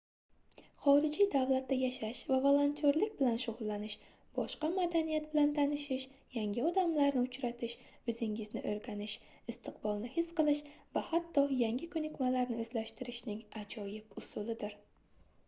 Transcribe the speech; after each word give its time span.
xorijiy 0.83 1.25
davlatda 1.33 1.75
yashash 1.79 2.19
va 2.29 2.37
volontyorlik 2.45 3.11
bilan 3.19 3.35
shugʻullanish 3.43 3.95
boshqa 4.37 4.69
madaniyat 4.77 5.27
bilan 5.33 5.51
tanishish 5.59 6.07
yangi 6.37 6.63
odamlarni 6.69 7.21
uchratish 7.27 7.75
oʻzingizni 8.15 8.63
oʻrganish 8.71 9.15
istiqbolni 9.55 10.09
his 10.17 10.31
qilish 10.41 10.61
va 10.99 11.03
hatto 11.11 11.43
yangi 11.61 11.91
koʻnikmalarni 11.97 12.59
oʻzlashtirishning 12.65 13.45
ajoyib 13.65 14.19
usulidir 14.23 14.75